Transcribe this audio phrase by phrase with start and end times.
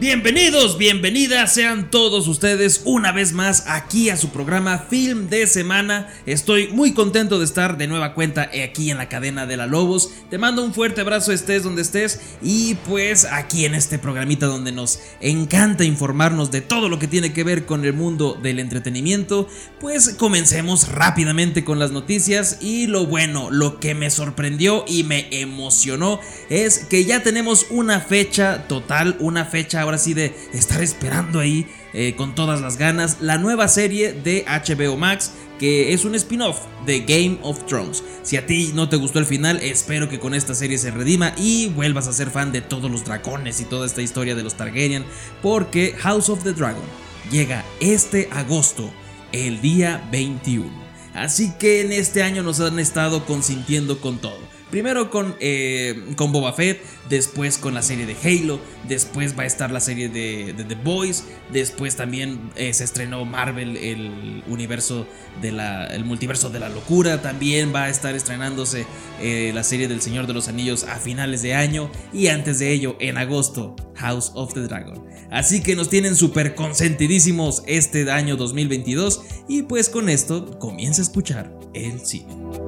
[0.00, 6.08] Bienvenidos, bienvenidas sean todos ustedes una vez más aquí a su programa Film de Semana.
[6.24, 10.12] Estoy muy contento de estar de nueva cuenta aquí en la cadena de la Lobos.
[10.30, 14.70] Te mando un fuerte abrazo estés donde estés y pues aquí en este programita donde
[14.70, 19.48] nos encanta informarnos de todo lo que tiene que ver con el mundo del entretenimiento,
[19.80, 25.26] pues comencemos rápidamente con las noticias y lo bueno, lo que me sorprendió y me
[25.32, 26.20] emocionó
[26.50, 31.66] es que ya tenemos una fecha total, una fecha ahora sí de estar esperando ahí
[31.94, 36.60] eh, con todas las ganas la nueva serie de HBO Max que es un spin-off
[36.86, 38.04] de Game of Thrones.
[38.22, 41.32] Si a ti no te gustó el final, espero que con esta serie se redima
[41.36, 44.56] y vuelvas a ser fan de todos los dragones y toda esta historia de los
[44.56, 45.04] Targaryen,
[45.42, 46.84] porque House of the Dragon
[47.30, 48.88] llega este agosto,
[49.32, 50.70] el día 21.
[51.14, 54.47] Así que en este año nos han estado consintiendo con todo.
[54.70, 59.46] Primero con, eh, con Boba Fett, después con la serie de Halo, después va a
[59.46, 65.06] estar la serie de, The Boys, después también eh, se estrenó Marvel, el universo
[65.40, 68.84] de la, el multiverso de la locura, también va a estar estrenándose
[69.22, 72.70] eh, la serie del Señor de los Anillos a finales de año y antes de
[72.70, 75.02] ello, en agosto, House of the Dragon.
[75.30, 81.04] Así que nos tienen súper consentidísimos este año 2022 y pues con esto comienza a
[81.04, 82.67] escuchar el cine.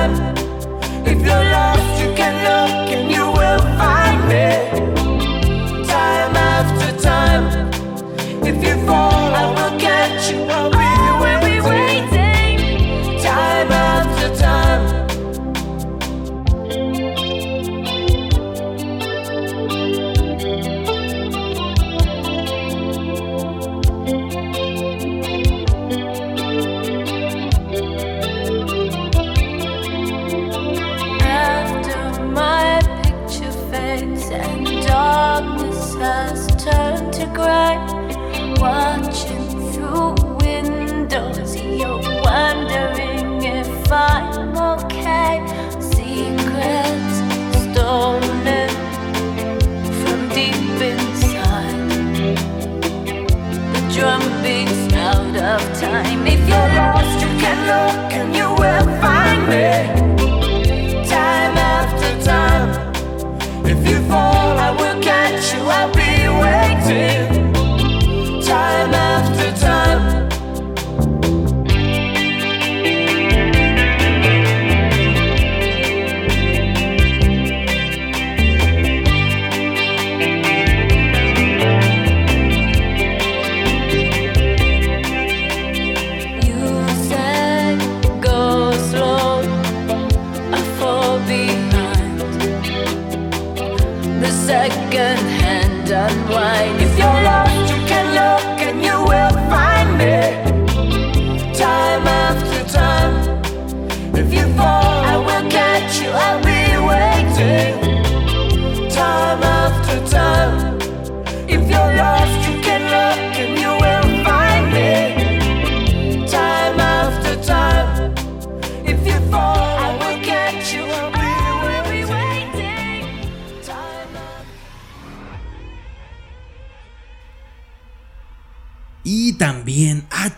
[37.45, 45.45] To watching through windows, you're wondering if I'm okay.
[45.79, 47.15] Secrets
[47.63, 48.69] stolen
[50.01, 51.89] from deep inside.
[53.73, 55.90] The drum beats out of time.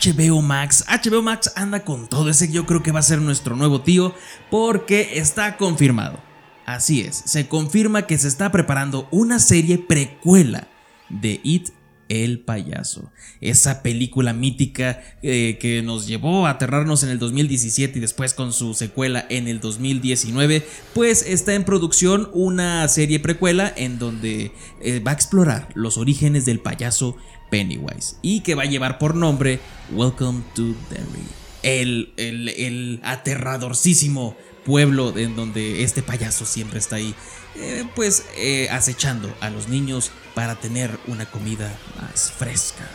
[0.03, 0.83] HBO Max.
[0.87, 4.13] HBO Max anda con todo ese yo creo que va a ser nuestro nuevo tío
[4.49, 6.19] porque está confirmado.
[6.65, 10.67] Así es, se confirma que se está preparando una serie precuela
[11.09, 11.69] de It
[12.09, 13.11] el payaso.
[13.41, 18.53] Esa película mítica eh, que nos llevó a aterrarnos en el 2017 y después con
[18.53, 24.51] su secuela en el 2019, pues está en producción una serie precuela en donde
[24.81, 27.17] eh, va a explorar los orígenes del payaso
[27.49, 29.59] Pennywise y que va a llevar por nombre
[29.91, 31.42] Welcome to Derry.
[31.63, 37.13] El, el, el aterradorcísimo pueblo en donde este payaso siempre está ahí,
[37.55, 42.89] eh, pues eh, acechando a los niños para tener una comida más fresca.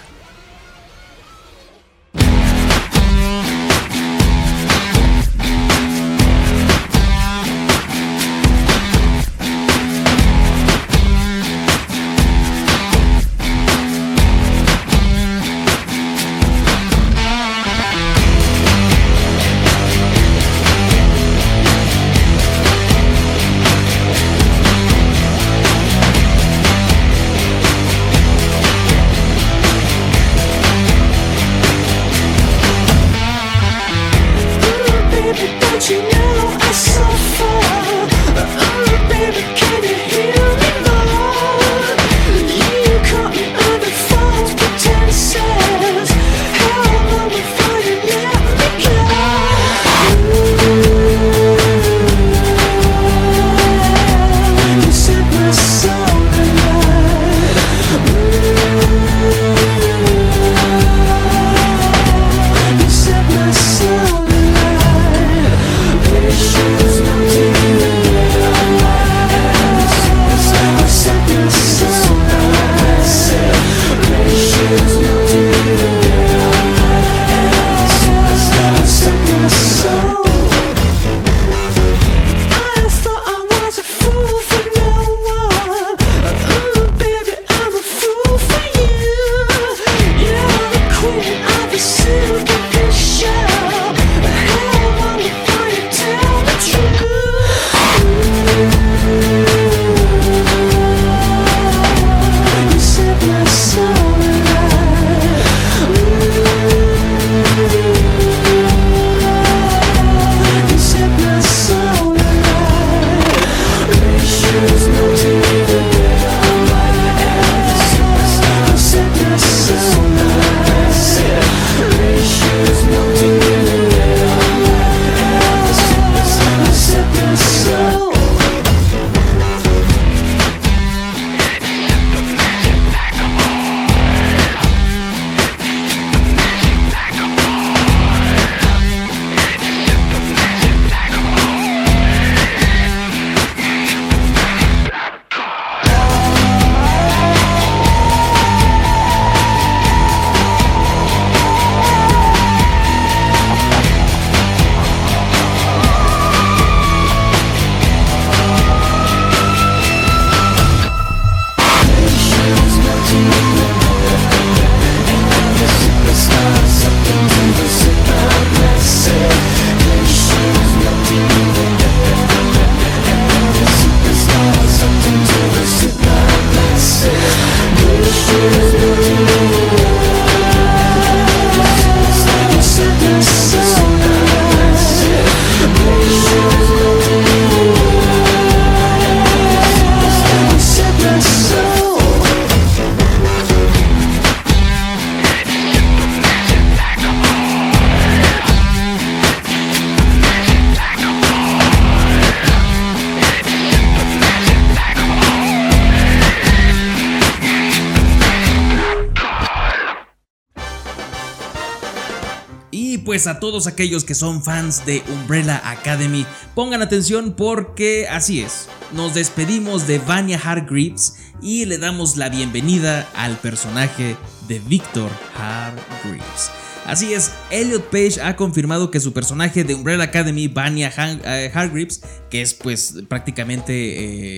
[212.99, 218.69] Pues a todos aquellos que son fans de Umbrella Academy, pongan atención porque así es.
[218.93, 224.17] Nos despedimos de Vanya Hargreaves y le damos la bienvenida al personaje
[224.49, 226.51] de Victor Hargreaves.
[226.89, 232.01] Así es, Elliot Page ha confirmado que su personaje de Umbrella Academy, Vanya eh, Hargreaves,
[232.31, 233.75] que es pues prácticamente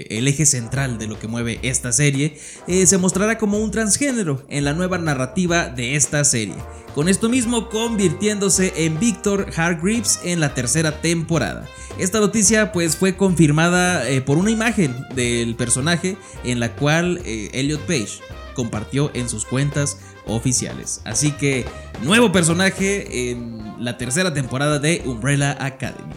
[0.01, 3.71] eh, el eje central de lo que mueve esta serie, eh, se mostrará como un
[3.71, 6.57] transgénero en la nueva narrativa de esta serie.
[6.93, 11.69] Con esto mismo convirtiéndose en Victor Hargreaves en la tercera temporada.
[12.01, 18.19] Esta noticia pues fue confirmada por una imagen del personaje en la cual Elliot Page
[18.61, 21.01] compartió en sus cuentas oficiales.
[21.07, 21.65] Así que
[22.03, 26.13] nuevo personaje en la tercera temporada de Umbrella Academy.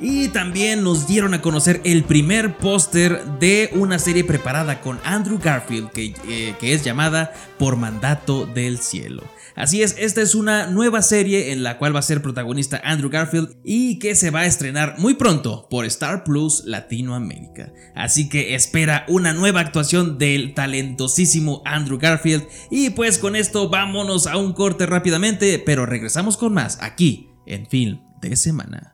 [0.00, 5.38] Y también nos dieron a conocer el primer póster de una serie preparada con Andrew
[5.38, 9.22] Garfield que, eh, que, es llamada Por Mandato del Cielo.
[9.54, 13.08] Así es, esta es una nueva serie en la cual va a ser protagonista Andrew
[13.08, 17.72] Garfield y que se va a estrenar muy pronto por Star Plus Latinoamérica.
[17.94, 24.26] Así que espera una nueva actuación del talentosísimo Andrew Garfield y pues con esto vámonos
[24.26, 28.93] a un corte rápidamente, pero regresamos con más aquí en Film de Semana.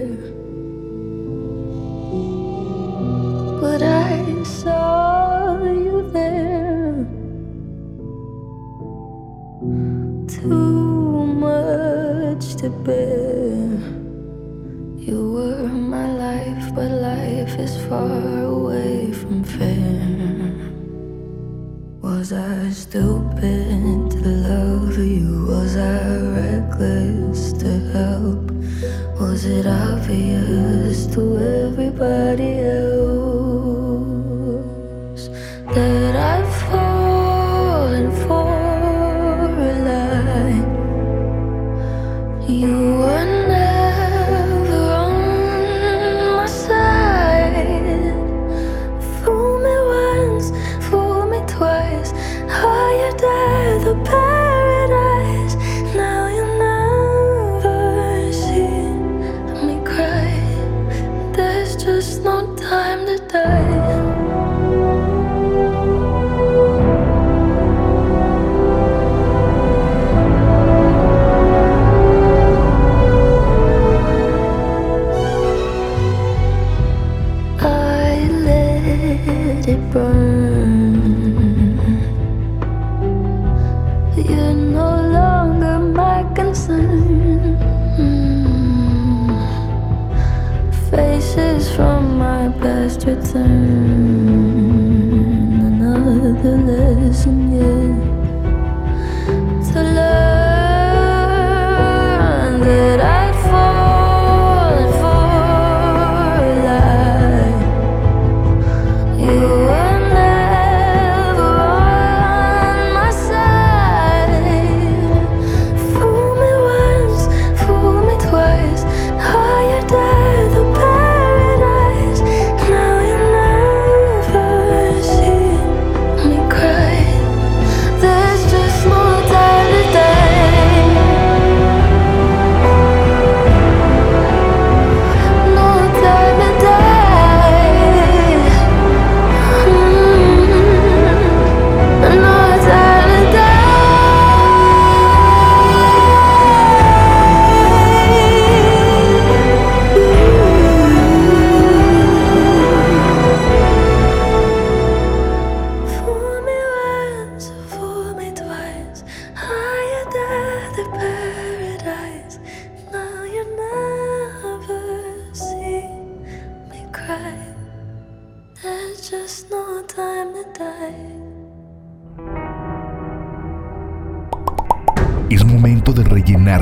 [17.91, 20.55] far away from fair.
[22.01, 25.45] Was I stupid to love you?
[25.49, 25.99] Was I
[26.39, 28.45] reckless to help?
[29.19, 31.21] Was it obvious to
[31.63, 33.03] everybody else
[35.75, 36.40] that I've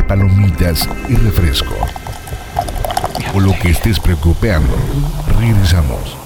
[0.03, 1.75] palomitas y refresco.
[3.33, 4.75] O lo que estés preocupando.
[5.39, 6.18] Regresamos.